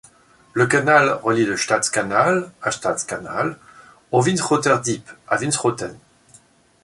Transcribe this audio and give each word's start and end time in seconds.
Le 0.53 0.65
canal 0.65 1.11
relie 1.21 1.45
le 1.45 1.55
Stadskanaal 1.57 2.49
à 2.63 2.71
Stadskanaal 2.71 3.55
au 4.11 4.23
Winschoterdiep 4.23 5.07
à 5.27 5.37
Winschoten. 5.37 5.95